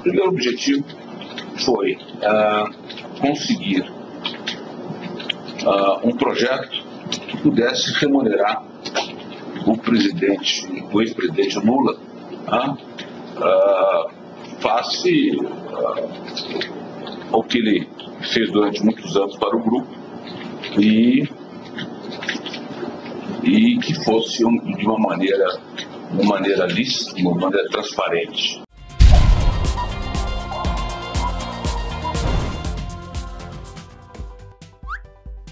O 0.00 0.02
primeiro 0.02 0.30
objetivo 0.30 0.82
foi 1.62 1.92
uh, 1.92 3.20
conseguir 3.20 3.82
uh, 5.62 6.08
um 6.08 6.16
projeto 6.16 6.70
que 7.10 7.36
pudesse 7.36 7.92
remunerar 8.00 8.64
o 9.66 9.76
presidente, 9.76 10.66
o 10.90 11.02
ex-presidente 11.02 11.58
Lula, 11.58 11.98
uh, 12.48 12.78
face 14.60 15.36
ao 17.30 17.42
que 17.44 17.58
ele 17.58 17.86
fez 18.22 18.50
durante 18.50 18.82
muitos 18.82 19.14
anos 19.18 19.36
para 19.36 19.54
o 19.54 19.60
grupo 19.62 19.94
e, 20.78 21.28
e 23.42 23.76
que 23.80 24.02
fosse 24.02 24.38
de 24.38 24.86
uma 24.86 24.98
maneira, 24.98 25.60
uma 26.10 26.24
maneira 26.24 26.64
lícita, 26.64 27.16
de 27.16 27.22
uma 27.22 27.34
maneira 27.34 27.68
transparente. 27.68 28.62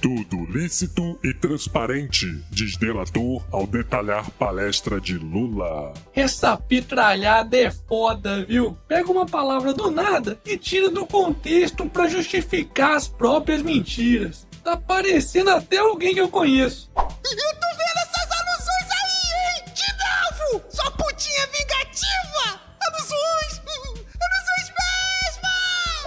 Tudo 0.00 0.44
lícito 0.46 1.18
e 1.24 1.34
transparente, 1.34 2.26
diz 2.50 2.76
delator 2.76 3.42
ao 3.50 3.66
detalhar 3.66 4.30
palestra 4.30 5.00
de 5.00 5.18
Lula. 5.18 5.92
Essa 6.14 6.56
pitralhada 6.56 7.56
é 7.56 7.68
foda, 7.68 8.44
viu? 8.44 8.78
Pega 8.86 9.10
uma 9.10 9.26
palavra 9.26 9.74
do 9.74 9.90
nada 9.90 10.38
e 10.46 10.56
tira 10.56 10.88
do 10.88 11.04
contexto 11.04 11.84
para 11.86 12.06
justificar 12.06 12.94
as 12.94 13.08
próprias 13.08 13.60
mentiras. 13.60 14.46
Tá 14.62 14.76
parecendo 14.76 15.50
até 15.50 15.78
alguém 15.78 16.14
que 16.14 16.20
eu 16.20 16.28
conheço. 16.28 16.88
Eu 16.96 17.02
tô 17.04 17.66
vendo 17.76 17.98
essas 17.98 18.28
alusões 18.30 18.88
aí, 19.02 19.32
hein? 19.34 19.64
De 19.74 20.54
novo! 20.54 20.64
Sua 20.70 20.90
putinha 20.92 21.44
vingativa! 21.46 22.60
Alusões! 22.86 23.62
Alusões 24.22 24.72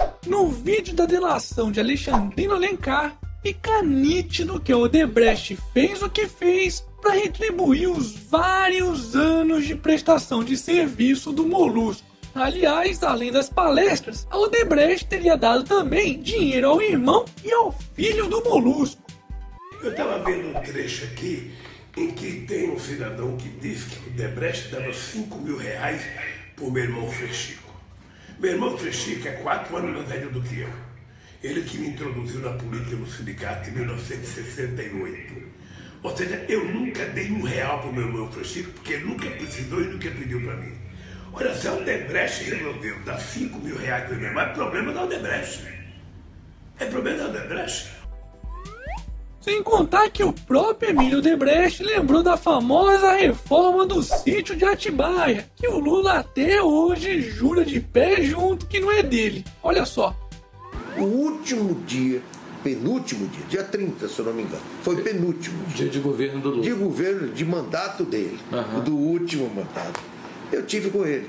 mesmo! 0.00 0.14
No 0.26 0.48
vídeo 0.48 0.94
da 0.94 1.04
delação 1.04 1.70
de 1.70 1.78
Alexandrino 1.78 2.54
Alencar, 2.54 3.18
fica 3.42 3.82
nítido 3.82 4.60
que 4.60 4.72
o 4.72 4.82
Odebrecht 4.82 5.58
fez 5.72 6.00
o 6.00 6.08
que 6.08 6.28
fez 6.28 6.86
para 7.00 7.14
retribuir 7.14 7.90
os 7.90 8.12
vários 8.12 9.16
anos 9.16 9.66
de 9.66 9.74
prestação 9.74 10.44
de 10.44 10.56
serviço 10.56 11.32
do 11.32 11.44
Molusco. 11.44 12.06
Aliás, 12.34 13.02
além 13.02 13.32
das 13.32 13.50
palestras, 13.50 14.26
a 14.30 14.38
Odebrecht 14.38 15.06
teria 15.06 15.36
dado 15.36 15.64
também 15.64 16.22
dinheiro 16.22 16.68
ao 16.68 16.80
irmão 16.80 17.24
e 17.44 17.52
ao 17.52 17.72
filho 17.94 18.28
do 18.28 18.42
Molusco. 18.42 19.02
Eu 19.82 19.90
estava 19.90 20.20
vendo 20.20 20.56
um 20.56 20.62
trecho 20.62 21.04
aqui 21.06 21.52
em 21.96 22.10
que 22.12 22.46
tem 22.46 22.70
um 22.70 22.78
cidadão 22.78 23.36
que 23.36 23.48
diz 23.48 23.84
que 23.84 24.08
o 24.08 24.12
Odebrecht 24.12 24.70
dava 24.70 24.94
5 24.94 25.38
mil 25.38 25.58
reais 25.58 26.00
por 26.56 26.72
meu 26.72 26.84
irmão 26.84 27.10
Frechico. 27.10 27.70
Meu 28.38 28.52
irmão 28.52 28.78
Frechico 28.78 29.26
é 29.28 29.32
quatro 29.32 29.76
anos 29.76 29.92
mais 29.94 30.08
velho 30.08 30.30
do 30.30 30.40
que 30.40 30.60
eu. 30.60 30.91
Ele 31.42 31.62
que 31.62 31.76
me 31.78 31.88
introduziu 31.88 32.40
na 32.40 32.50
política 32.50 32.96
no 32.96 33.06
sindicato 33.06 33.68
em 33.68 33.72
1968. 33.72 35.42
Ou 36.02 36.16
seja, 36.16 36.44
eu 36.48 36.64
nunca 36.64 37.04
dei 37.06 37.30
um 37.30 37.42
real 37.42 37.80
para 37.80 37.90
o 37.90 37.92
meu 37.92 38.06
irmão 38.06 38.30
Francisco, 38.30 38.72
porque 38.72 38.94
ele 38.94 39.04
nunca 39.04 39.28
precisou 39.30 39.80
e 39.82 39.86
nunca 39.86 40.10
pediu 40.10 40.40
para 40.42 40.56
mim. 40.56 40.72
Olha, 41.32 41.54
se 41.54 41.66
a 41.66 41.72
Odebrecht 41.72 42.44
resolveu 42.44 42.98
dar 43.04 43.18
5 43.18 43.58
mil 43.58 43.76
reais 43.76 44.06
para 44.06 44.16
mim, 44.16 44.30
mas 44.34 44.50
é 44.50 44.52
problema 44.52 44.92
da 44.92 45.04
Odebrecht. 45.04 45.66
É 46.78 46.84
problema 46.86 47.18
da 47.18 47.28
Odebrecht. 47.28 48.02
Sem 49.40 49.60
contar 49.60 50.08
que 50.10 50.22
o 50.22 50.32
próprio 50.32 50.90
Emílio 50.90 51.20
Debrecht 51.20 51.82
lembrou 51.82 52.22
da 52.22 52.36
famosa 52.36 53.14
reforma 53.14 53.84
do 53.84 54.00
sítio 54.00 54.54
de 54.54 54.64
Atibaia, 54.64 55.50
que 55.56 55.66
o 55.66 55.80
Lula 55.80 56.20
até 56.20 56.62
hoje 56.62 57.20
jura 57.22 57.64
de 57.64 57.80
pé 57.80 58.22
junto 58.22 58.66
que 58.66 58.78
não 58.78 58.92
é 58.92 59.02
dele. 59.02 59.44
Olha 59.60 59.84
só, 59.84 60.16
o 60.98 61.02
último 61.02 61.74
dia, 61.86 62.22
penúltimo 62.62 63.26
dia, 63.28 63.44
dia 63.48 63.64
30, 63.64 64.08
se 64.08 64.18
eu 64.18 64.24
não 64.24 64.32
me 64.32 64.42
engano. 64.42 64.62
Foi 64.82 65.02
penúltimo 65.02 65.64
dia. 65.66 65.88
de 65.88 65.98
governo 65.98 66.40
do 66.40 66.50
Lula. 66.50 66.62
De 66.62 66.72
governo, 66.72 67.28
de 67.28 67.44
mandato 67.44 68.04
dele. 68.04 68.38
Uhum. 68.50 68.80
Do 68.80 68.96
último 68.96 69.48
mandato. 69.48 70.00
Eu 70.52 70.64
tive 70.64 70.90
com 70.90 71.04
ele. 71.06 71.28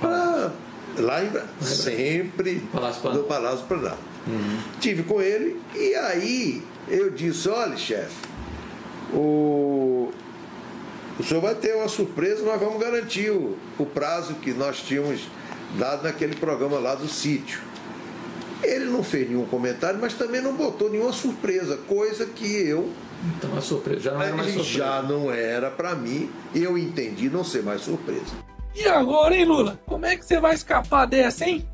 Pra, 0.00 0.52
lá 0.98 1.22
em 1.22 1.30
sempre 1.64 2.62
Palácio 2.72 3.12
no 3.12 3.24
Palácio 3.24 3.66
Planalto. 3.66 3.98
Uhum. 4.26 4.58
Tive 4.80 5.02
com 5.02 5.20
ele 5.20 5.60
e 5.74 5.94
aí 5.94 6.62
eu 6.88 7.10
disse, 7.10 7.48
olha, 7.48 7.76
chefe, 7.76 8.16
o, 9.12 10.10
o 11.18 11.22
senhor 11.22 11.40
vai 11.40 11.54
ter 11.54 11.74
uma 11.74 11.88
surpresa, 11.88 12.44
nós 12.44 12.60
vamos 12.60 12.80
garantir 12.80 13.30
o, 13.30 13.56
o 13.78 13.86
prazo 13.86 14.34
que 14.34 14.52
nós 14.52 14.80
tínhamos 14.80 15.22
dado 15.78 16.02
naquele 16.02 16.34
programa 16.34 16.78
lá 16.78 16.94
do 16.94 17.08
sítio. 17.08 17.60
Ele 18.62 18.86
não 18.86 19.02
fez 19.02 19.28
nenhum 19.28 19.46
comentário, 19.46 19.98
mas 20.00 20.14
também 20.14 20.40
não 20.40 20.54
botou 20.54 20.90
nenhuma 20.90 21.12
surpresa, 21.12 21.76
coisa 21.88 22.26
que 22.26 22.46
eu. 22.46 22.90
Então 23.36 23.56
a 23.56 23.60
surpresa 23.60 24.00
já 24.00 24.12
não 24.12 24.22
era 24.22 24.36
mais 24.36 24.52
surpresa. 24.52 24.78
Já 24.78 25.02
não 25.02 25.30
era 25.30 25.70
para 25.70 25.94
mim, 25.94 26.30
eu 26.54 26.76
entendi 26.78 27.28
não 27.28 27.44
ser 27.44 27.62
mais 27.62 27.82
surpresa. 27.82 28.50
E 28.74 28.86
agora, 28.86 29.36
hein, 29.36 29.44
Lula? 29.44 29.78
Como 29.86 30.06
é 30.06 30.16
que 30.16 30.24
você 30.24 30.40
vai 30.40 30.54
escapar 30.54 31.06
dessa, 31.06 31.44
hein? 31.44 31.66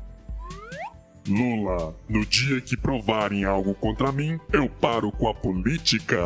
Lula, 1.27 1.95
no 2.07 2.25
dia 2.25 2.61
que 2.61 2.77
provarem 2.77 3.43
algo 3.43 3.75
contra 3.75 4.11
mim, 4.11 4.39
eu 4.51 4.69
paro 4.69 5.11
com 5.11 5.27
a 5.27 5.33
política. 5.33 6.17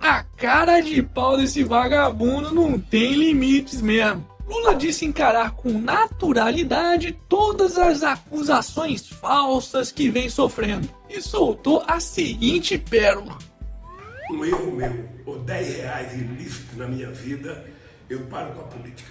A 0.00 0.24
cara 0.36 0.80
de 0.80 1.02
pau 1.02 1.36
desse 1.36 1.62
vagabundo 1.62 2.52
não 2.52 2.78
tem 2.78 3.12
limites 3.12 3.80
mesmo. 3.80 4.26
Lula 4.52 4.74
disse 4.74 5.06
encarar 5.06 5.52
com 5.52 5.78
naturalidade 5.78 7.18
todas 7.26 7.78
as 7.78 8.02
acusações 8.02 9.08
falsas 9.08 9.90
que 9.90 10.10
vem 10.10 10.28
sofrendo 10.28 10.86
e 11.08 11.22
soltou 11.22 11.82
a 11.86 11.98
seguinte 11.98 12.76
pérola. 12.76 13.38
Um 14.30 14.44
erro 14.44 14.72
meu, 14.72 15.08
ou 15.24 15.38
10 15.38 15.76
reais 15.76 16.12
ilícito 16.12 16.76
na 16.76 16.86
minha 16.86 17.10
vida, 17.10 17.64
eu 18.10 18.20
paro 18.26 18.52
com 18.52 18.60
a 18.60 18.64
política. 18.64 19.10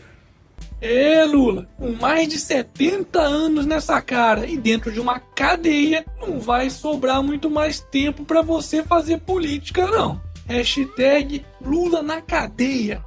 É, 0.79 1.25
Lula, 1.25 1.67
com 1.75 1.91
mais 1.91 2.27
de 2.27 2.39
70 2.39 3.19
anos 3.19 3.65
nessa 3.65 3.99
cara 3.99 4.45
e 4.45 4.57
dentro 4.57 4.91
de 4.91 4.99
uma 4.99 5.19
cadeia, 5.19 6.05
não 6.19 6.39
vai 6.39 6.69
sobrar 6.69 7.23
muito 7.23 7.49
mais 7.49 7.79
tempo 7.79 8.23
para 8.25 8.43
você 8.43 8.83
fazer 8.83 9.19
política, 9.19 9.87
não. 9.87 10.21
Hashtag 10.47 11.43
Lula 11.59 12.03
na 12.03 12.21
cadeia. 12.21 13.03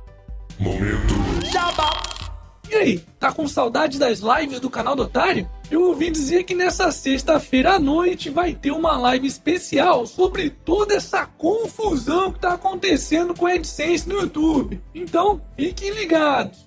Momento. 0.58 1.14
Jabá. 1.52 2.03
E 2.74 2.76
aí, 2.76 2.98
tá 3.20 3.30
com 3.30 3.46
saudade 3.46 4.00
das 4.00 4.18
lives 4.18 4.58
do 4.58 4.68
canal 4.68 4.96
do 4.96 5.04
Otário? 5.04 5.48
Eu 5.70 5.82
ouvi 5.82 6.10
dizer 6.10 6.42
que 6.42 6.56
nessa 6.56 6.90
sexta-feira 6.90 7.74
à 7.74 7.78
noite 7.78 8.30
vai 8.30 8.52
ter 8.52 8.72
uma 8.72 8.96
live 8.96 9.28
especial 9.28 10.04
sobre 10.08 10.50
toda 10.50 10.92
essa 10.92 11.24
confusão 11.24 12.32
que 12.32 12.40
tá 12.40 12.54
acontecendo 12.54 13.32
com 13.32 13.46
a 13.46 13.52
AdSense 13.52 14.08
no 14.08 14.16
YouTube. 14.16 14.82
Então, 14.92 15.40
fiquem 15.56 15.90
ligados. 15.90 16.64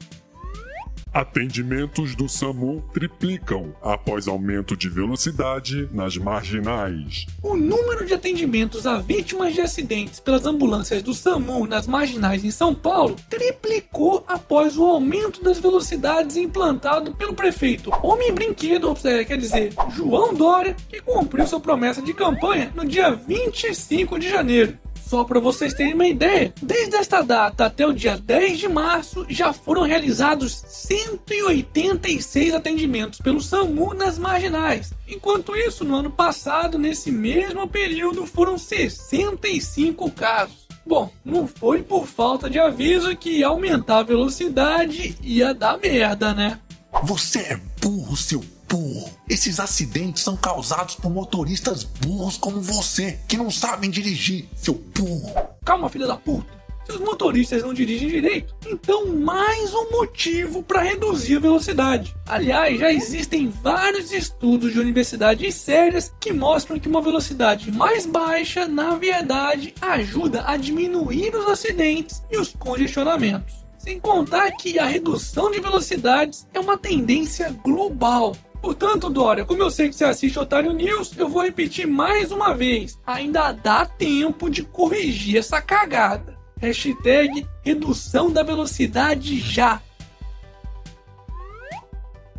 Atendimentos 1.18 2.16
do 2.16 2.30
SAMU 2.30 2.84
triplicam 2.94 3.76
após 3.82 4.28
aumento 4.28 4.78
de 4.78 4.88
velocidade 4.88 5.90
nas 5.92 6.16
marginais. 6.16 7.26
O 7.42 7.56
número 7.56 8.06
de 8.06 8.14
atendimentos 8.14 8.86
a 8.86 9.00
vítimas 9.00 9.56
de 9.56 9.62
acidentes 9.62 10.20
pelas 10.20 10.46
ambulâncias 10.46 11.02
do 11.02 11.16
SAMU 11.16 11.66
nas 11.66 11.88
marginais 11.88 12.46
em 12.46 12.52
São 12.52 12.76
Paulo 12.76 13.16
triplicou 13.32 14.24
após 14.28 14.78
o 14.78 14.86
aumento 14.86 15.44
das 15.44 15.58
velocidades 15.58 16.38
implantado 16.38 17.12
pelo 17.16 17.34
prefeito 17.34 17.90
Homem 18.04 18.32
Brinquedo, 18.32 18.94
quer 19.28 19.40
dizer, 19.40 19.74
João 19.96 20.36
Dória, 20.36 20.76
que 20.88 21.02
cumpriu 21.02 21.48
sua 21.48 21.60
promessa 21.60 22.00
de 22.00 22.14
campanha 22.14 22.72
no 22.76 22.86
dia 22.86 23.10
25 23.10 24.20
de 24.20 24.30
janeiro. 24.30 24.78
Só 25.08 25.24
para 25.24 25.40
vocês 25.40 25.74
terem 25.74 25.94
uma 25.94 26.06
ideia, 26.06 26.54
desde 26.62 26.98
esta 26.98 27.22
data 27.22 27.66
até 27.66 27.88
o 27.88 27.94
dia 27.94 28.18
10 28.18 28.60
de 28.60 28.68
março 28.68 29.26
já 29.30 29.54
foram 29.54 29.84
realizados 29.84 30.66
186 30.68 32.54
atendimentos 32.54 33.22
pelo 33.22 33.42
SAMU 33.42 33.94
nas 33.94 34.18
marginais. 34.20 34.94
Enquanto 35.08 35.56
isso, 35.56 35.86
no 35.86 35.96
ano 35.96 36.12
passado, 36.12 36.78
nesse 36.78 37.10
mesmo 37.10 37.66
período, 37.70 38.26
foram 38.26 38.58
65 38.58 40.12
casos. 40.12 40.68
Bom, 40.86 41.10
não 41.24 41.48
foi 41.48 41.82
por 41.82 42.06
falta 42.06 42.50
de 42.50 42.60
aviso 42.60 43.16
que 43.16 43.42
aumentar 43.46 44.00
a 44.00 44.04
velocidade 44.04 45.18
ia 45.22 45.54
dar 45.54 45.78
merda, 45.78 46.34
né? 46.34 46.60
Você 47.04 47.40
é 47.40 47.60
burro, 47.82 48.18
seu 48.18 48.44
burro. 48.70 49.10
Esses 49.30 49.60
acidentes 49.60 50.24
são 50.24 50.36
causados 50.36 50.96
por 50.96 51.10
motoristas 51.12 51.84
burros 51.84 52.38
como 52.38 52.62
você, 52.62 53.20
que 53.28 53.38
não 53.38 53.50
sabem 53.50 53.90
dirigir, 53.90 54.48
seu 54.56 54.74
burro. 54.74 55.34
Calma, 55.66 55.90
filha 55.90 56.08
da 56.08 56.18
puta. 56.18 56.58
Se 56.88 56.94
os 56.94 57.02
motoristas 57.02 57.64
não 57.64 57.74
dirigem 57.74 58.08
direito, 58.08 58.56
então 58.66 59.08
mais 59.08 59.74
um 59.74 59.92
motivo 59.92 60.64
para 60.64 60.82
reduzir 60.82 61.36
a 61.36 61.42
velocidade. 61.42 62.16
Aliás, 62.26 62.80
já 62.80 62.94
existem 62.94 63.50
vários 63.50 64.14
estudos 64.14 64.72
de 64.72 64.80
universidades 64.80 65.54
sérias 65.56 66.14
que 66.18 66.32
mostram 66.32 66.80
que 66.80 66.88
uma 66.88 67.02
velocidade 67.02 67.70
mais 67.74 68.06
baixa, 68.06 68.66
na 68.66 68.96
verdade, 68.96 69.76
ajuda 69.82 70.46
a 70.48 70.56
diminuir 70.56 71.36
os 71.36 71.48
acidentes 71.48 72.24
e 72.32 72.38
os 72.38 72.56
congestionamentos. 72.58 73.68
Sem 73.78 74.00
contar 74.00 74.52
que 74.52 74.80
a 74.80 74.86
redução 74.86 75.52
de 75.52 75.60
velocidades 75.60 76.48
é 76.54 76.60
uma 76.60 76.78
tendência 76.78 77.54
global. 77.64 78.34
Portanto, 78.62 79.10
Dória, 79.10 79.46
como 79.46 79.62
eu 79.62 79.72
sei 79.72 79.90
que 79.90 79.96
você 79.96 80.06
assiste 80.06 80.40
Otário 80.40 80.74
News, 80.74 81.18
eu 81.18 81.30
vou 81.30 81.44
repetir 81.44 81.88
mais 81.88 82.32
uma 82.32 82.54
vez. 82.54 83.00
Ainda 83.06 83.52
dá 83.52 83.86
tempo 83.86 84.50
de 84.50 84.64
corrigir 84.64 85.38
essa 85.38 85.62
cagada. 85.62 86.38
Hashtag 86.60 87.48
redução 87.64 88.32
da 88.32 88.44
velocidade 88.44 89.40
já. 89.40 89.82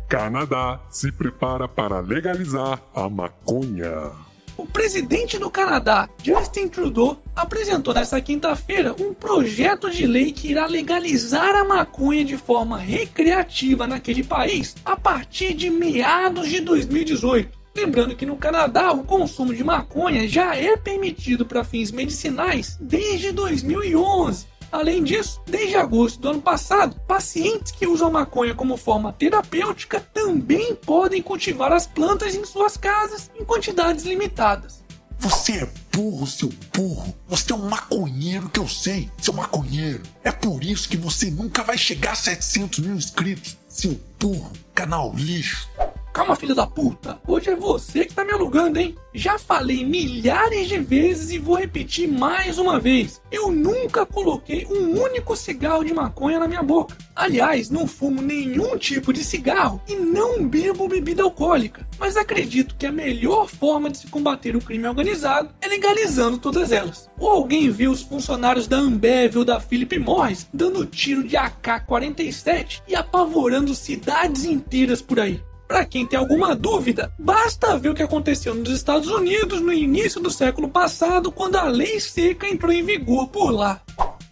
Canadá 0.09 0.81
se 0.89 1.11
prepara 1.11 1.67
para 1.67 1.99
legalizar 1.99 2.81
a 2.93 3.07
maconha. 3.07 4.28
O 4.59 4.65
presidente 4.65 5.39
do 5.39 5.49
Canadá, 5.49 6.09
Justin 6.21 6.67
Trudeau, 6.67 7.17
apresentou 7.33 7.93
nesta 7.93 8.19
quinta-feira 8.19 8.93
um 8.99 9.13
projeto 9.13 9.89
de 9.89 10.05
lei 10.05 10.33
que 10.33 10.49
irá 10.49 10.65
legalizar 10.65 11.55
a 11.55 11.63
maconha 11.63 12.25
de 12.25 12.35
forma 12.35 12.77
recreativa 12.77 13.87
naquele 13.87 14.21
país 14.21 14.75
a 14.83 14.97
partir 14.97 15.53
de 15.53 15.69
meados 15.69 16.49
de 16.49 16.59
2018. 16.59 17.57
Lembrando 17.73 18.17
que 18.17 18.25
no 18.25 18.35
Canadá 18.35 18.91
o 18.91 19.05
consumo 19.05 19.55
de 19.55 19.63
maconha 19.63 20.27
já 20.27 20.53
é 20.57 20.75
permitido 20.75 21.45
para 21.45 21.63
fins 21.63 21.89
medicinais 21.89 22.77
desde 22.81 23.31
2011. 23.31 24.45
Além 24.71 25.03
disso, 25.03 25.41
desde 25.45 25.75
agosto 25.75 26.19
do 26.19 26.29
ano 26.29 26.41
passado, 26.41 26.99
pacientes 27.07 27.71
que 27.71 27.87
usam 27.87 28.11
maconha 28.11 28.53
como 28.53 28.77
forma 28.77 29.11
terapêutica 29.13 29.99
também 30.13 30.75
podem 30.75 31.21
cultivar 31.21 31.71
as 31.71 31.87
plantas 31.87 32.35
em 32.35 32.45
suas 32.45 32.77
casas 32.77 33.31
em 33.39 33.43
quantidades 33.43 34.05
limitadas. 34.05 34.83
Você 35.17 35.63
é 35.63 35.69
burro, 35.91 36.25
seu 36.25 36.49
burro. 36.73 37.13
Você 37.27 37.51
é 37.51 37.55
um 37.55 37.67
maconheiro 37.67 38.47
que 38.47 38.59
eu 38.59 38.67
sei, 38.69 39.11
seu 39.17 39.33
maconheiro. 39.33 40.01
É 40.23 40.31
por 40.31 40.63
isso 40.63 40.87
que 40.87 40.95
você 40.95 41.29
nunca 41.29 41.61
vai 41.61 41.77
chegar 41.77 42.13
a 42.13 42.15
700 42.15 42.79
mil 42.79 42.95
inscritos, 42.95 43.57
seu 43.67 43.99
burro, 44.17 44.51
canal 44.73 45.13
lixo. 45.13 45.67
Calma, 46.13 46.35
filho 46.35 46.55
da 46.55 46.65
puta. 46.65 47.21
Hoje 47.27 47.51
é 47.51 47.55
você 47.55 48.03
que 48.03 48.13
tá 48.13 48.25
me 48.25 48.31
alugando, 48.31 48.79
hein? 48.79 48.95
Já 49.13 49.37
falei 49.37 49.85
milhares 49.85 50.67
de 50.67 50.79
vezes 50.79 51.29
e 51.31 51.37
vou 51.37 51.55
repetir 51.55 52.07
mais 52.07 52.57
uma 52.57 52.79
vez. 52.79 53.21
Eu 53.31 53.51
nunca 53.51 54.05
coloquei 54.05 54.65
um 54.69 54.99
único 55.01 55.35
cigarro 55.35 55.83
de 55.83 55.93
maconha 55.93 56.39
na 56.39 56.47
minha 56.47 56.63
boca. 56.63 56.97
Aliás, 57.15 57.69
não 57.69 57.87
fumo 57.87 58.21
nenhum 58.21 58.77
tipo 58.77 59.13
de 59.13 59.23
cigarro 59.23 59.81
e 59.87 59.95
não 59.95 60.47
bebo 60.47 60.87
bebida 60.87 61.23
alcoólica. 61.23 61.87
Mas 61.99 62.17
acredito 62.17 62.75
que 62.75 62.85
a 62.85 62.91
melhor 62.91 63.47
forma 63.47 63.89
de 63.89 63.99
se 63.99 64.07
combater 64.07 64.55
o 64.55 64.61
crime 64.61 64.87
organizado 64.87 65.53
é 65.61 65.67
legalizando 65.67 66.37
todas 66.37 66.71
elas. 66.71 67.09
Ou 67.19 67.29
alguém 67.29 67.69
viu 67.69 67.91
os 67.91 68.01
funcionários 68.01 68.67
da 68.67 68.77
Ambev 68.77 69.37
ou 69.37 69.45
da 69.45 69.59
Philip 69.59 69.99
Morris 69.99 70.47
dando 70.53 70.85
tiro 70.85 71.23
de 71.23 71.37
AK-47 71.37 72.81
e 72.87 72.95
apavorando 72.95 73.75
cidades 73.75 74.45
inteiras 74.45 75.01
por 75.01 75.19
aí. 75.19 75.41
Para 75.69 75.85
quem 75.85 76.03
tem 76.03 76.17
alguma 76.17 76.55
dúvida, 76.55 77.13
basta 77.19 77.77
ver 77.77 77.89
o 77.89 77.93
que 77.93 78.01
aconteceu 78.01 78.55
nos 78.55 78.71
Estados 78.71 79.07
Unidos 79.07 79.61
no 79.61 79.71
início 79.71 80.19
do 80.19 80.31
século 80.31 80.67
passado, 80.67 81.31
quando 81.31 81.57
a 81.57 81.65
lei 81.65 81.99
seca 81.99 82.47
entrou 82.47 82.73
em 82.73 82.83
vigor 82.83 83.27
por 83.27 83.51
lá. 83.51 83.79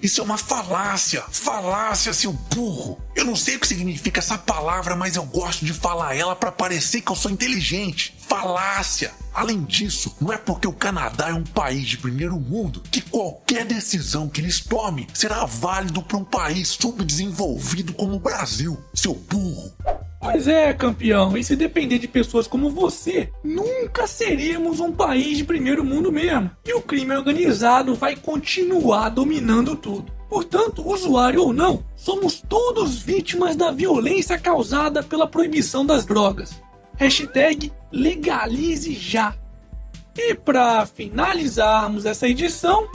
Isso 0.01 0.19
é 0.19 0.24
uma 0.24 0.38
falácia! 0.38 1.24
Falácia, 1.30 2.12
seu 2.12 2.34
burro! 2.34 3.00
Eu 3.16 3.24
não 3.24 3.36
sei 3.36 3.56
o 3.56 3.60
que 3.60 3.68
significa 3.68 4.19
essa 4.19 4.36
palavra, 4.36 4.95
mas 4.95 5.16
eu 5.16 5.24
gosto 5.25 5.63
de 5.63 5.74
falar 5.74 6.16
ela 6.16 6.36
para 6.36 6.51
parecer 6.51 7.01
que 7.01 7.12
eu 7.12 7.16
sou 7.16 7.30
inteligente. 7.30 8.16
Falácia! 8.28 9.12
Além 9.31 9.63
disso, 9.63 10.16
não 10.19 10.34
é 10.34 10.38
porque 10.39 10.68
o 10.68 10.74
Canadá 10.74 11.30
é 11.30 11.34
um 11.34 11.44
país 11.44 11.88
de 11.88 12.00
primeiro 12.00 12.39
mundo 12.39 12.81
que 12.92 13.00
qualquer 13.00 13.63
decisão 13.63 14.28
que 14.28 14.42
eles 14.42 14.60
tomem 14.60 15.06
será 15.13 15.45
válido 15.45 16.01
para 16.01 16.18
um 16.18 16.24
país 16.24 16.69
subdesenvolvido 16.69 17.94
como 17.94 18.16
o 18.16 18.19
Brasil, 18.19 18.75
seu 18.92 19.13
burro. 19.13 19.72
Pois 20.31 20.47
é, 20.47 20.74
campeão, 20.74 21.38
e 21.38 21.44
se 21.44 21.56
depender 21.56 22.00
de 22.00 22.07
pessoas 22.07 22.47
como 22.47 22.69
você, 22.69 23.31
nunca 23.41 24.06
seríamos 24.06 24.81
um 24.81 24.91
país 24.91 25.38
de 25.38 25.45
primeiro 25.45 25.85
mundo 25.85 26.12
mesmo. 26.12 26.51
E 26.65 26.74
o 26.74 26.81
crime 26.81 27.15
organizado 27.15 27.95
vai 27.95 28.15
continuar 28.15 29.09
dominando 29.09 29.75
tudo. 29.75 30.12
Portanto, 30.29 30.85
usuário 30.85 31.41
ou 31.41 31.53
não, 31.53 31.83
somos 31.95 32.41
todos 32.41 33.01
vítimas 33.01 33.56
da 33.56 33.71
violência 33.71 34.38
causada 34.38 35.01
pela 35.01 35.27
proibição 35.27 35.85
das 35.85 36.06
drogas. 36.06 36.62
Hashtag 36.97 37.71
legalize 37.89 38.94
já. 38.94 39.33
E 40.13 40.35
para 40.35 40.85
finalizarmos 40.85 42.06
essa 42.06 42.27
edição, 42.27 42.88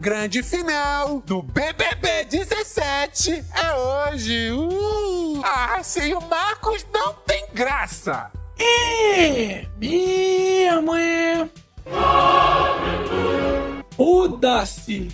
Grande 0.00 0.44
final 0.44 1.20
do 1.26 1.42
BBB 1.42 2.26
17 2.30 3.32
é 3.32 3.74
hoje. 3.74 4.52
Uh! 4.52 5.17
Ah, 5.44 5.82
sem 5.82 6.14
o 6.14 6.20
Marcos 6.20 6.86
não 6.92 7.14
tem 7.26 7.46
graça. 7.52 8.30
É, 8.58 9.66
mesmo 9.78 10.94
é. 10.94 11.48
Foda-se! 13.96 15.08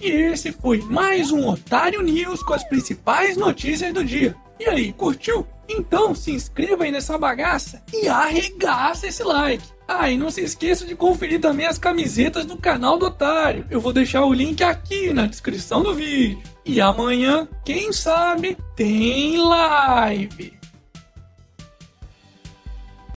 E 0.00 0.10
esse 0.10 0.50
foi 0.52 0.80
mais 0.82 1.30
um 1.30 1.48
Otário 1.48 2.02
News 2.02 2.42
com 2.42 2.54
as 2.54 2.64
principais 2.64 3.36
notícias 3.36 3.92
do 3.92 4.04
dia. 4.04 4.34
E 4.58 4.66
aí, 4.66 4.92
curtiu? 4.92 5.46
Então 5.68 6.14
se 6.14 6.32
inscreva 6.32 6.84
aí 6.84 6.90
nessa 6.90 7.16
bagaça 7.16 7.82
e 7.92 8.08
arregaça 8.08 9.06
esse 9.06 9.22
like. 9.22 9.64
Ah, 9.86 10.10
e 10.10 10.16
não 10.16 10.30
se 10.30 10.40
esqueça 10.40 10.84
de 10.84 10.94
conferir 10.94 11.40
também 11.40 11.66
as 11.66 11.78
camisetas 11.78 12.44
do 12.44 12.56
canal 12.56 12.98
do 12.98 13.06
Otário. 13.06 13.66
Eu 13.70 13.80
vou 13.80 13.92
deixar 13.92 14.24
o 14.24 14.32
link 14.32 14.62
aqui 14.62 15.12
na 15.12 15.26
descrição 15.26 15.82
do 15.82 15.94
vídeo. 15.94 16.42
E 16.64 16.80
amanhã, 16.80 17.48
quem 17.64 17.92
sabe, 17.92 18.56
tem 18.76 19.38
live. 19.38 20.59